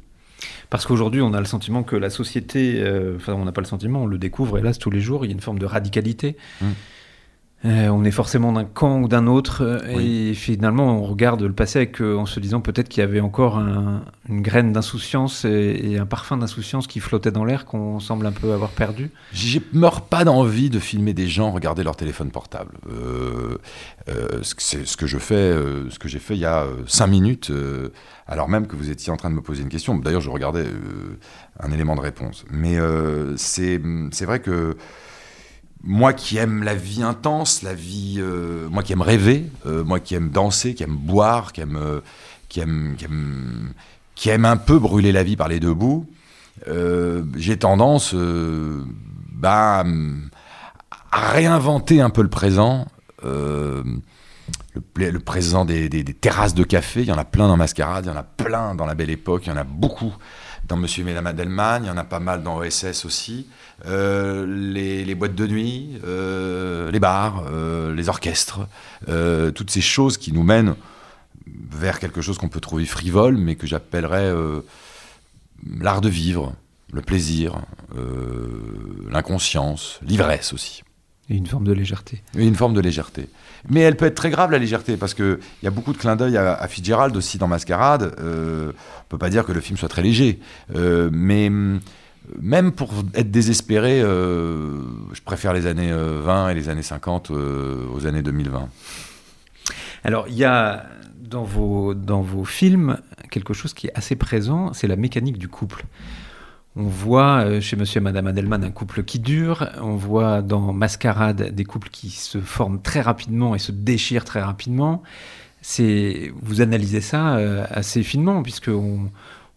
Parce 0.70 0.86
qu'aujourd'hui, 0.86 1.20
on 1.20 1.32
a 1.34 1.38
le 1.38 1.46
sentiment 1.46 1.82
que 1.82 1.96
la 1.96 2.10
société, 2.10 2.80
euh, 2.80 3.16
enfin, 3.16 3.34
on 3.34 3.44
n'a 3.44 3.52
pas 3.52 3.60
le 3.60 3.66
sentiment, 3.66 4.02
on 4.02 4.06
le 4.06 4.18
découvre, 4.18 4.58
hélas, 4.58 4.78
tous 4.78 4.90
les 4.90 5.00
jours, 5.00 5.24
il 5.24 5.28
y 5.28 5.30
a 5.30 5.34
une 5.34 5.40
forme 5.40 5.58
de 5.58 5.66
radicalité. 5.66 6.36
Mmh. 6.60 6.66
Euh, 7.64 7.88
on 7.88 8.04
est 8.04 8.10
forcément 8.10 8.52
d'un 8.52 8.64
camp 8.64 9.00
ou 9.00 9.08
d'un 9.08 9.26
autre, 9.26 9.62
euh, 9.62 9.98
et 9.98 10.34
finalement 10.34 10.98
on 10.98 11.02
regarde 11.02 11.42
le 11.42 11.52
passé 11.52 11.90
en 12.00 12.26
se 12.26 12.38
disant 12.38 12.60
peut-être 12.60 12.90
qu'il 12.90 13.00
y 13.00 13.04
avait 13.04 13.20
encore 13.20 13.58
une 13.58 14.42
graine 14.42 14.72
d'insouciance 14.72 15.46
et, 15.46 15.96
un 15.98 16.06
parfum 16.06 16.36
d'insouciance 16.36 16.86
qui 16.86 17.00
flottait 17.00 17.30
dans 17.30 17.44
l'air 17.44 17.64
qu'on 17.64 18.00
semble 18.00 18.26
un 18.26 18.32
peu 18.32 18.52
avoir 18.52 18.70
perdu. 18.70 19.10
Je 19.32 19.60
meurs 19.72 20.02
pas 20.02 20.24
d'envie 20.24 20.68
de 20.68 20.78
filmer 20.78 21.14
des 21.14 21.26
gens 21.26 21.52
regarder 21.52 21.82
leur 21.82 21.96
téléphone 21.96 22.30
portable. 22.30 22.72
Euh, 22.90 23.56
c'est 24.42 24.86
ce 24.86 24.96
que 24.96 25.06
je 25.06 25.18
fais, 25.18 25.52
ce 25.88 25.98
que 25.98 26.08
j'ai 26.08 26.18
fait 26.18 26.34
il 26.34 26.40
y 26.40 26.46
a 26.46 26.66
cinq 26.86 27.06
minutes, 27.06 27.50
alors 28.26 28.48
même 28.48 28.66
que 28.66 28.76
vous 28.76 28.90
étiez 28.90 29.12
en 29.12 29.16
train 29.16 29.30
de 29.30 29.34
me 29.34 29.42
poser 29.42 29.62
une 29.62 29.68
question. 29.68 29.96
D'ailleurs, 29.96 30.20
je 30.20 30.30
regardais 30.30 30.66
un 31.60 31.70
élément 31.70 31.96
de 31.96 32.00
réponse. 32.00 32.44
Mais 32.50 32.76
c'est 33.36 33.78
vrai 34.24 34.40
que 34.40 34.76
moi 35.86 36.14
qui 36.14 36.38
aime 36.38 36.62
la 36.62 36.74
vie 36.74 37.02
intense, 37.02 37.62
la 37.62 37.74
vie, 37.74 38.16
euh, 38.18 38.68
moi 38.70 38.82
qui 38.82 38.92
aime 38.92 39.02
rêver, 39.02 39.44
euh, 39.66 39.84
moi 39.84 40.00
qui 40.00 40.14
aime 40.14 40.30
danser, 40.30 40.74
qui 40.74 40.82
aime 40.82 40.96
boire, 40.96 41.52
qui 41.52 41.60
aime, 41.60 41.76
euh, 41.76 42.00
qui 42.48 42.60
aime, 42.60 42.96
qui 44.14 44.28
aime, 44.30 44.44
un 44.44 44.56
peu 44.56 44.78
brûler 44.78 45.12
la 45.12 45.22
vie 45.22 45.36
par 45.36 45.48
les 45.48 45.60
deux 45.60 45.74
bouts, 45.74 46.06
j'ai 47.36 47.58
tendance 47.58 48.14
bah, 48.14 49.84
à 51.12 51.30
réinventer 51.32 52.00
un 52.00 52.10
peu 52.10 52.22
le 52.22 52.30
présent. 52.30 52.86
Le, 53.22 53.82
le, 54.96 55.20
présent 55.20 55.64
des, 55.64 55.88
des, 55.88 56.04
terrasses 56.04 56.54
de 56.54 56.64
café, 56.64 57.02
il 57.02 57.06
y 57.06 57.12
en 57.12 57.18
a 57.18 57.24
plein 57.24 57.48
dans 57.48 57.56
Mascarade, 57.56 58.06
il 58.06 58.08
y 58.08 58.12
en 58.12 58.16
a 58.16 58.24
plein 58.24 58.74
dans 58.74 58.86
la 58.86 58.94
Belle 58.94 59.10
Époque, 59.10 59.46
il 59.46 59.50
y 59.50 59.52
en 59.52 59.56
a 59.56 59.64
beaucoup 59.64 60.12
dans 60.68 60.76
Monsieur 60.76 61.02
et 61.02 61.04
Madame 61.04 61.26
Adelman, 61.26 61.84
il 61.84 61.88
y 61.88 61.90
en 61.90 61.96
a 61.96 62.04
pas 62.04 62.20
mal 62.20 62.42
dans 62.42 62.58
OSS 62.58 63.04
aussi. 63.04 63.46
Euh, 63.86 64.46
les, 64.46 65.14
boîtes 65.14 65.34
de 65.34 65.46
nuit, 65.46 65.98
euh, 66.04 66.90
les 66.90 67.00
bars, 67.00 67.44
euh, 67.50 67.94
les 67.94 68.08
orchestres, 68.08 68.60
toutes 69.54 69.70
ces 69.70 69.80
choses 69.80 70.16
qui 70.16 70.32
nous 70.32 70.42
mènent 70.42 70.74
vers 71.46 71.98
quelque 71.98 72.20
chose 72.20 72.38
qu'on 72.38 72.48
peut 72.48 72.60
trouver 72.60 72.86
frivole, 72.86 73.36
mais 73.36 73.56
que 73.56 73.66
j'appellerais 73.66 74.32
l'art 75.80 76.00
de 76.00 76.08
vivre, 76.08 76.54
le 76.92 77.02
plaisir, 77.02 77.60
l'inconscience, 79.10 79.98
l'ivresse 80.02 80.52
aussi. 80.52 80.82
Et 81.30 81.36
une 81.36 81.46
forme 81.46 81.64
de 81.64 81.72
légèreté. 81.72 82.22
Et 82.36 82.46
une 82.46 82.54
forme 82.54 82.74
de 82.74 82.80
légèreté. 82.80 83.28
Mais 83.70 83.80
elle 83.80 83.96
peut 83.96 84.04
être 84.04 84.14
très 84.14 84.30
grave, 84.30 84.50
la 84.50 84.58
légèreté, 84.58 84.96
parce 84.96 85.14
qu'il 85.14 85.38
y 85.62 85.66
a 85.66 85.70
beaucoup 85.70 85.92
de 85.92 85.98
clins 85.98 86.16
d'œil 86.16 86.36
à, 86.36 86.66
Fitzgerald 86.68 87.16
aussi 87.16 87.38
dans 87.38 87.48
Mascarade. 87.48 88.14
Euh, 88.20 88.72
on 88.72 89.08
peut 89.08 89.18
pas 89.18 89.30
dire 89.30 89.44
que 89.44 89.52
le 89.52 89.60
film 89.60 89.78
soit 89.78 89.88
très 89.88 90.02
léger. 90.02 90.38
Euh, 90.74 91.08
mais 91.12 91.48
hum, 91.48 91.80
même 92.40 92.72
pour 92.72 92.92
être 93.14 93.30
désespéré, 93.30 94.02
euh, 94.02 94.80
je 95.12 95.22
préfère 95.22 95.54
les 95.54 95.66
années 95.66 95.92
20 95.92 96.50
et 96.50 96.54
les 96.54 96.68
années 96.68 96.82
50 96.82 97.30
aux 97.30 98.06
années 98.06 98.22
2020. 98.22 98.68
Alors, 100.04 100.28
il 100.28 100.34
y 100.34 100.44
a 100.44 100.84
dans 101.18 101.44
vos, 101.44 101.94
dans 101.94 102.20
vos 102.20 102.44
films 102.44 102.98
quelque 103.30 103.54
chose 103.54 103.72
qui 103.72 103.86
est 103.86 103.92
assez 103.94 104.16
présent, 104.16 104.72
c'est 104.74 104.86
la 104.86 104.96
mécanique 104.96 105.38
du 105.38 105.48
couple. 105.48 105.84
On 106.76 106.84
voit 106.88 107.44
euh, 107.44 107.60
chez 107.60 107.76
Monsieur 107.76 108.00
et 108.00 108.02
Madame 108.02 108.26
Adelman 108.26 108.64
un 108.64 108.70
couple 108.72 109.04
qui 109.04 109.20
dure. 109.20 109.70
On 109.80 109.94
voit 109.94 110.42
dans 110.42 110.72
Mascarade 110.72 111.54
des 111.54 111.64
couples 111.64 111.88
qui 111.88 112.10
se 112.10 112.40
forment 112.40 112.82
très 112.82 113.00
rapidement 113.00 113.54
et 113.54 113.60
se 113.60 113.70
déchirent 113.70 114.24
très 114.24 114.42
rapidement. 114.42 115.04
Vous 115.78 116.60
analysez 116.60 117.00
ça 117.00 117.36
euh, 117.36 117.64
assez 117.70 118.02
finement 118.02 118.42
puisque 118.42 118.70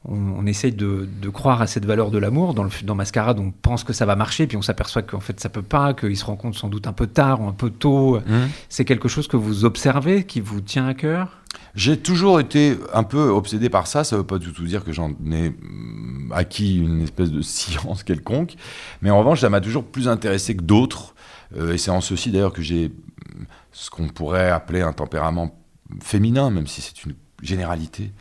on, 0.07 0.45
essaye 0.45 0.71
de, 0.71 1.07
croire 1.29 1.61
à 1.61 1.67
cette 1.67 1.85
valeur 1.85 2.11
de 2.11 2.17
l'amour. 2.17 2.53
Dans, 2.53 2.67
dans 2.83 2.95
Mascarade, 2.95 3.39
on 3.39 3.51
pense 3.51 3.83
que 3.83 3.93
ça 3.93 4.05
va 4.05 4.15
marcher, 4.15 4.47
puis 4.47 4.57
on 4.57 4.61
s'aperçoit 4.61 5.01
qu'en 5.01 5.19
fait 5.19 5.39
ça 5.39 5.49
peut 5.49 5.61
pas, 5.61 5.93
qu'ils 5.93 6.17
se 6.17 6.25
rencontrent 6.25 6.57
sans 6.57 6.69
doute 6.69 6.87
un 6.87 6.93
peu 6.93 7.07
tard 7.07 7.41
ou 7.41 7.47
un 7.47 7.53
peu 7.53 7.69
tôt. 7.69 8.19
Mmh. 8.19 8.47
C'est 8.69 8.85
quelque 8.85 9.07
chose 9.07 9.27
que 9.27 9.37
vous 9.37 9.65
observez, 9.65 10.23
qui 10.23 10.39
vous 10.39 10.61
tient 10.61 10.87
à 10.87 10.93
cœur? 10.93 11.37
J'ai 11.75 11.97
toujours 11.97 12.39
été 12.39 12.77
un 12.93 13.03
peu 13.03 13.29
obsédé 13.29 13.69
par 13.69 13.87
ça. 13.87 14.03
Ça 14.03 14.15
ne 14.15 14.21
veut 14.21 14.27
pas 14.27 14.39
du 14.39 14.51
tout 14.51 14.65
dire 14.65 14.83
que 14.83 14.91
j'en 14.91 15.11
ai 15.31 15.51
mm, 15.51 16.31
acquis 16.33 16.79
une 16.79 17.01
espèce 17.01 17.31
de 17.31 17.41
science 17.43 18.03
quelconque. 18.03 18.55
Mais 19.01 19.11
en 19.11 19.19
revanche, 19.19 19.41
ça 19.41 19.49
m'a 19.49 19.61
toujours 19.61 19.85
plus 19.85 20.07
intéressé 20.07 20.55
que 20.55 20.63
d'autres. 20.63 21.13
Euh, 21.55 21.73
et 21.73 21.77
c'est 21.77 21.91
en 21.91 22.01
ceci 22.01 22.31
d'ailleurs 22.31 22.53
que 22.53 22.61
j'ai 22.61 22.89
mm, 22.89 23.43
ce 23.71 23.89
qu'on 23.89 24.07
pourrait 24.07 24.49
appeler 24.49 24.81
un 24.81 24.93
tempérament 24.93 25.55
féminin, 26.01 26.49
même 26.49 26.67
si 26.67 26.81
c'est 26.81 27.03
une 27.03 27.13
généralité. 27.43 28.11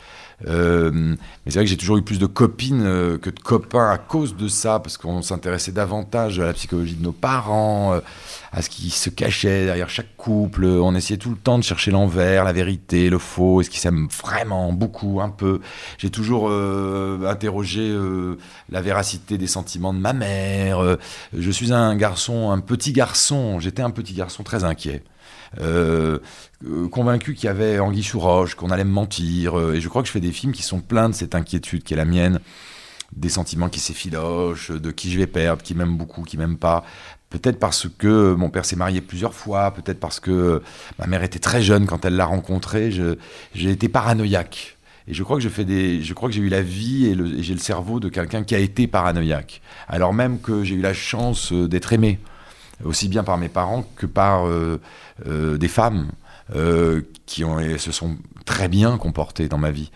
Euh, 0.46 0.90
mais 0.92 1.16
c'est 1.46 1.54
vrai 1.54 1.64
que 1.64 1.70
j'ai 1.70 1.78
toujours 1.78 1.96
eu 1.96 2.02
plus 2.02 2.18
de 2.18 2.26
copines 2.26 2.82
euh, 2.85 3.16
que 3.16 3.30
de 3.30 3.40
copains 3.40 3.90
à 3.90 3.96
cause 3.96 4.37
de 4.37 4.49
ça, 4.49 4.80
parce 4.80 4.99
qu'on 4.99 5.23
s'intéressait 5.23 5.73
davantage 5.73 6.38
à 6.40 6.44
la 6.44 6.52
psychologie 6.52 6.94
de 6.94 7.02
nos 7.02 7.12
parents, 7.12 7.94
euh, 7.94 8.00
à 8.52 8.61
ce 8.61 8.68
qui 8.68 8.90
se 8.90 9.08
cachait 9.08 9.64
derrière 9.64 9.88
chaque 9.88 10.14
couple. 10.16 10.66
On 10.66 10.94
essayait 10.94 11.18
tout 11.18 11.30
le 11.30 11.37
temps 11.37 11.58
de 11.58 11.64
chercher 11.64 11.90
l'envers, 11.90 12.44
la 12.44 12.52
vérité, 12.52 13.08
le 13.08 13.18
faux, 13.18 13.61
est-ce 13.61 13.70
qu'ils 13.70 13.80
s'aiment 13.80 14.08
vraiment, 14.08 14.73
beaucoup, 14.73 15.20
un 15.23 15.30
peu. 15.30 15.61
J'ai 15.99 16.11
toujours 16.11 16.50
interrogé 17.26 17.94
la 18.70 18.80
véracité 18.80 19.37
des 19.38 19.46
sentiments 19.46 19.92
de 19.92 19.99
ma 19.99 20.12
mère. 20.12 20.96
je 21.37 21.50
suis 21.50 21.73
un 21.73 21.96
garçon, 21.96 22.50
un 22.50 22.61
petit 22.61 22.92
garçon, 22.92 23.61
j'étais 23.61 23.82
un 23.82 23.90
petit 23.90 24.14
garçon 24.14 24.42
très 24.42 24.64
inquiet. 24.64 25.02
Euh, 25.61 26.18
euh, 26.66 26.88
convaincu 26.88 27.35
qu'il 27.35 27.47
y 27.47 27.49
avait 27.49 27.78
Anguille 27.78 28.02
sous 28.02 28.21
roche, 28.21 28.54
qu'on 28.54 28.71
allait 28.71 28.85
me 28.85 28.90
mentir. 28.90 29.59
Euh, 29.59 29.75
et 29.75 29.80
je 29.80 29.88
crois 29.88 30.02
que 30.02 30.09
je 30.09 30.12
fais 30.12 30.21
des 30.21 30.33
films 30.33 30.52
qui 30.52 30.62
sont 30.62 30.80
pleins 30.80 31.09
de 31.09 31.14
cette 31.14 31.35
inquiétude 31.35 31.83
qui 31.83 31.95
est 31.95 31.97
la 31.97 32.04
mienne, 32.04 32.40
des 33.14 33.28
sentiments 33.28 33.68
qui 33.68 33.80
s'effilochent, 33.80 34.71
de 34.71 34.90
qui 34.90 35.11
je 35.11 35.18
vais 35.18 35.26
perdre, 35.26 35.62
qui 35.62 35.75
m'aime 35.75 35.97
beaucoup, 35.97 36.23
qui 36.23 36.37
m'aime 36.37 36.56
pas. 36.56 36.85
Peut-être 37.30 37.59
parce 37.59 37.88
que 37.99 38.35
mon 38.35 38.50
père 38.50 38.64
s'est 38.64 38.76
marié 38.76 39.00
plusieurs 39.00 39.35
fois, 39.35 39.73
peut-être 39.73 39.99
parce 39.99 40.21
que 40.21 40.62
ma 40.99 41.06
mère 41.06 41.23
était 41.23 41.38
très 41.38 41.61
jeune 41.61 41.87
quand 41.87 42.04
elle 42.04 42.16
l'a 42.16 42.26
rencontré. 42.26 42.90
J'ai 43.54 43.71
été 43.71 43.88
paranoïaque. 43.88 44.76
Et 45.09 45.14
je 45.14 45.23
crois 45.23 45.37
que 45.37 45.42
je 45.42 45.49
fais 45.49 45.64
des, 45.64 46.02
je 46.02 46.14
crois 46.14 46.28
que 46.28 46.35
j'ai 46.35 46.40
eu 46.40 46.49
la 46.49 46.62
vie 46.62 47.06
et 47.06 47.42
j'ai 47.42 47.54
le 47.54 47.61
cerveau 47.61 48.00
de 48.00 48.09
quelqu'un 48.09 48.42
qui 48.42 48.54
a 48.54 48.59
été 48.59 48.87
paranoïaque. 48.87 49.61
Alors 49.88 50.12
même 50.12 50.40
que 50.40 50.64
j'ai 50.64 50.75
eu 50.75 50.80
la 50.80 50.95
chance 50.95 51.52
d'être 51.52 51.92
aimé 51.92 52.18
aussi 52.85 53.09
bien 53.09 53.25
par 53.25 53.38
mes 53.38 53.49
parents 53.49 53.85
que 53.97 54.06
par 54.06 54.47
euh, 54.47 54.80
euh, 55.26 55.59
des 55.59 55.68
femmes 55.68 56.11
euh, 56.54 57.02
qui 57.26 57.42
se 57.78 57.92
sont 57.92 58.16
très 58.45 58.68
bien 58.68 58.99
comportées 58.99 59.49
dans 59.49 59.59
ma 59.59 59.73
vie. 59.73 59.90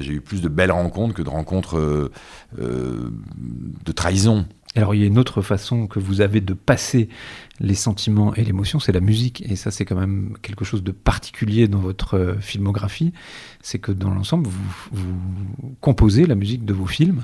J'ai 0.00 0.14
eu 0.14 0.20
plus 0.20 0.42
de 0.42 0.48
belles 0.48 0.72
rencontres 0.72 1.14
que 1.14 1.22
de 1.22 1.28
rencontres 1.28 2.10
de 2.58 3.92
trahison. 3.94 4.46
Alors 4.74 4.94
il 4.94 5.00
y 5.00 5.04
a 5.04 5.06
une 5.06 5.18
autre 5.18 5.42
façon 5.42 5.86
que 5.86 6.00
vous 6.00 6.20
avez 6.20 6.40
de 6.40 6.54
passer 6.54 7.08
les 7.60 7.76
sentiments 7.76 8.34
et 8.34 8.42
l'émotion, 8.42 8.80
c'est 8.80 8.90
la 8.90 9.00
musique. 9.00 9.44
Et 9.48 9.54
ça, 9.54 9.70
c'est 9.70 9.84
quand 9.84 9.94
même 9.94 10.36
quelque 10.42 10.64
chose 10.64 10.82
de 10.82 10.90
particulier 10.90 11.68
dans 11.68 11.78
votre 11.78 12.36
filmographie. 12.40 13.12
C'est 13.62 13.78
que 13.78 13.92
dans 13.92 14.10
l'ensemble, 14.10 14.48
vous, 14.90 15.14
composez 15.80 16.26
la 16.26 16.34
musique 16.34 16.64
de 16.64 16.72
vos 16.72 16.86
films. 16.86 17.22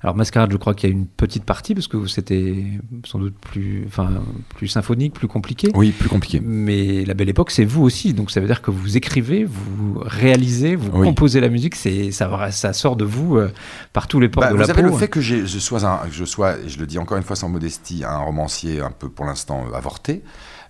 Alors 0.00 0.14
Mascarade, 0.14 0.52
je 0.52 0.56
crois 0.56 0.74
qu'il 0.74 0.88
y 0.88 0.92
a 0.92 0.94
une 0.94 1.06
petite 1.06 1.42
partie 1.42 1.74
parce 1.74 1.88
que 1.88 2.06
c'était 2.06 2.64
sans 3.04 3.18
doute 3.18 3.34
plus, 3.34 3.84
enfin, 3.88 4.10
plus 4.54 4.68
symphonique, 4.68 5.12
plus 5.12 5.26
compliqué. 5.26 5.70
Oui, 5.74 5.90
plus 5.90 6.08
compliqué. 6.08 6.40
Mais 6.40 7.04
La 7.04 7.14
Belle 7.14 7.28
Époque, 7.28 7.50
c'est 7.50 7.64
vous 7.64 7.82
aussi. 7.82 8.14
Donc 8.14 8.30
ça 8.30 8.40
veut 8.40 8.46
dire 8.46 8.62
que 8.62 8.70
vous 8.70 8.96
écrivez, 8.96 9.44
vous 9.44 9.98
réalisez, 10.00 10.76
vous 10.76 10.90
composez 10.90 11.40
la 11.40 11.48
musique. 11.48 11.74
C'est 11.74 12.12
ça, 12.12 12.50
ça 12.52 12.72
sort 12.72 12.94
de 12.94 13.04
vous 13.04 13.38
euh, 13.38 13.50
par 13.92 14.06
tous 14.06 14.20
les 14.20 14.28
ports 14.28 14.42
bah, 14.42 14.50
de 14.50 14.54
la 14.54 14.60
peau. 14.60 14.72
Vous 14.72 14.76
savez 14.76 14.88
le 14.88 14.96
fait 14.96 15.08
que 15.08 15.20
je 15.20 15.58
sois, 15.58 15.84
un, 15.84 16.00
je 16.10 16.24
sois, 16.24 16.54
je 16.64 16.78
le 16.78 16.86
dis 16.86 16.98
encore 16.98 17.16
une 17.16 17.24
fois 17.24 17.34
sans 17.34 17.48
modestie, 17.48 18.04
un 18.04 18.18
romancier 18.18 18.80
un 18.80 18.92
peu 18.92 19.08
pour 19.08 19.24
l'instant 19.24 19.66
euh, 19.66 19.76
avorté. 19.76 20.22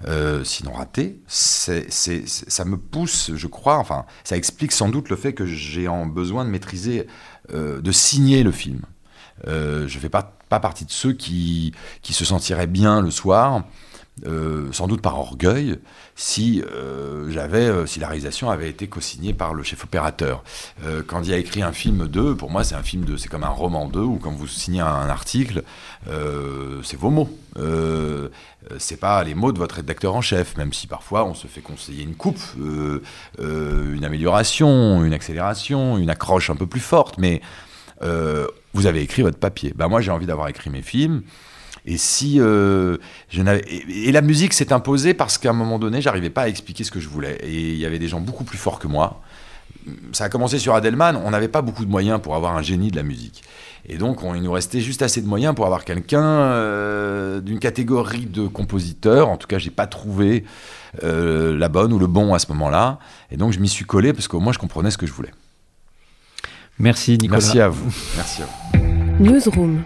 Euh, 0.07 0.45
sinon 0.45 0.73
raté, 0.73 1.21
c'est, 1.27 1.91
ça 1.91 2.65
me 2.65 2.77
pousse, 2.77 3.33
je 3.35 3.47
crois, 3.49 3.79
enfin, 3.79 4.05
ça 4.23 4.37
explique 4.37 4.71
sans 4.71 4.89
doute 4.89 5.11
le 5.11 5.17
fait 5.17 5.33
que 5.33 5.45
j'ai 5.45 5.89
en 5.89 6.07
besoin 6.07 6.45
de 6.45 6.51
maîtriser, 6.51 7.09
de 7.53 7.93
signer 7.93 8.45
le 8.45 8.53
film. 8.53 8.83
Euh, 9.47 9.87
je 9.87 9.97
ne 9.97 10.01
fais 10.01 10.09
pas, 10.09 10.35
partie 10.49 10.85
de 10.85 10.91
ceux 10.91 11.13
qui, 11.13 11.73
qui 12.03 12.13
se 12.13 12.25
sentiraient 12.25 12.67
bien 12.67 13.01
le 13.01 13.11
soir. 13.11 13.65
Euh, 14.27 14.73
sans 14.73 14.89
doute 14.89 15.01
par 15.01 15.17
orgueil, 15.17 15.79
si 16.17 16.61
euh, 16.61 17.31
j'avais, 17.31 17.87
si 17.87 18.01
la 18.01 18.09
réalisation 18.09 18.51
avait 18.51 18.69
été 18.69 18.89
co-signée 18.89 19.33
par 19.33 19.55
le 19.55 19.63
chef 19.63 19.85
opérateur. 19.85 20.43
quand 21.07 21.23
il 21.23 21.33
a 21.33 21.37
écrit 21.37 21.63
un 21.63 21.71
film 21.71 22.09
2, 22.09 22.35
pour 22.35 22.51
moi 22.51 22.65
c'est 22.65 22.75
un 22.75 22.83
film 22.83 23.05
2, 23.05 23.17
c'est 23.17 23.29
comme 23.29 23.45
un 23.45 23.49
roman 23.49 23.87
2, 23.87 24.01
ou 24.01 24.17
quand 24.17 24.33
vous 24.33 24.49
signez 24.49 24.81
un, 24.81 25.09
article, 25.09 25.63
c'est 26.83 26.97
vos 26.97 27.11
mots. 27.11 27.31
c'est 28.79 28.99
pas 28.99 29.23
les 29.23 29.37
mots 29.37 29.53
de 29.53 29.59
votre 29.59 29.77
rédacteur 29.77 30.17
en 30.17 30.21
chef, 30.21 30.57
même 30.57 30.73
si 30.73 30.89
parfois 30.89 31.25
on 31.25 31.35
se 31.35 31.47
fait 31.47 31.61
conseiller 31.61 32.03
une 32.03 32.17
coupe, 32.17 32.41
une 33.39 34.05
amélioration, 34.05 35.05
une 35.05 35.13
accélération, 35.13 35.97
une 35.97 36.11
accroche 36.11 36.51
un 36.51 36.57
peu 36.57 36.67
plus 36.67 36.81
forte, 36.81 37.19
mais 37.19 37.41
vous 38.79 38.87
avez 38.87 39.03
écrit 39.03 39.23
votre 39.23 39.39
papier. 39.39 39.73
Ben 39.75 39.89
moi, 39.89 40.01
j'ai 40.01 40.13
envie 40.13 40.27
d'avoir 40.27 40.47
écrit 40.49 40.71
mes 40.71 40.83
films. 40.83 41.23
Et 41.85 41.97
si 41.97 42.37
euh, 42.39 42.97
et, 43.33 44.13
la 44.13 44.21
musique 44.21 44.53
s'est 44.53 44.73
imposée 44.73 45.15
parce 45.15 45.37
qu'à 45.37 45.51
un 45.51 45.55
moment 45.55 45.81
donné, 45.81 46.01
j'arrivais 46.01 46.31
pas 46.31 46.43
à 46.43 46.49
expliquer 46.49 46.85
ce 46.85 46.93
que 46.93 47.01
je 47.01 47.09
voulais. 47.09 47.39
Et 47.43 47.73
il 47.73 47.79
y 47.79 47.87
avait 47.87 47.99
des 47.99 48.07
gens 48.07 48.21
beaucoup 48.21 48.45
plus 48.45 48.59
forts 48.59 48.79
que 48.79 48.87
moi. 48.87 49.21
Ça 50.13 50.25
a 50.25 50.29
commencé 50.29 50.59
sur 50.59 50.75
Adelman. 50.75 51.21
On 51.25 51.31
n'avait 51.31 51.49
pas 51.49 51.61
beaucoup 51.61 51.85
de 51.85 51.91
moyens 51.91 52.21
pour 52.23 52.37
avoir 52.37 52.57
un 52.57 52.63
génie 52.63 52.93
de 52.93 52.97
la 52.97 53.03
musique. 53.03 53.43
Et 53.89 53.97
donc, 53.97 54.21
il 54.23 54.43
nous 54.43 54.53
restait 54.53 54.81
juste 54.81 55.03
assez 55.03 55.23
de 55.23 55.27
moyens 55.27 55.57
pour 55.57 55.65
avoir 55.65 55.85
quelqu'un 55.85 56.23
euh, 56.23 57.41
d'une 57.41 57.59
catégorie 57.59 58.27
de 58.27 58.47
compositeurs. 58.47 59.29
En 59.29 59.39
tout 59.39 59.49
cas, 59.49 59.59
j'ai 59.59 59.71
pas 59.71 59.89
trouvé 59.89 60.45
euh, 61.03 61.57
la 61.59 61.69
bonne 61.69 61.93
ou 61.93 61.99
le 61.99 62.07
bon 62.07 62.33
à 62.33 62.39
ce 62.39 62.47
moment-là. 62.53 63.01
Et 63.33 63.37
donc, 63.37 63.53
je 63.53 63.59
m'y 63.59 63.69
suis 63.69 63.87
collé 63.87 64.13
parce 64.13 64.29
qu'au 64.29 64.41
moins, 64.41 64.53
je 64.53 64.59
comprenais 64.59 64.93
ce 64.93 64.99
que 64.99 65.07
je 65.07 65.13
voulais. 65.13 65.33
Merci 66.79 67.19
Nicolas. 67.19 67.41
Merci 67.41 67.61
à 67.61 67.69
vous. 67.69 67.93
Merci 68.17 68.43
à 68.43 68.47
vous. 68.47 69.25
Newsroom. 69.25 69.83